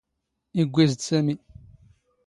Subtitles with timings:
[0.59, 1.35] ⵉⴳⴳⵯⵉⵣ ⴷ ⵙⴰⵎⵉ.